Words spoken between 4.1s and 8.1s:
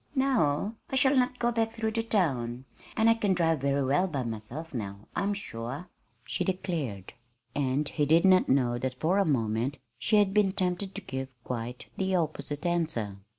myself now, I am sure," she declared. And he